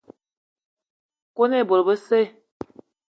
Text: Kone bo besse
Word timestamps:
Kone 1.35 1.59
bo 1.67 1.77
besse 1.87 2.19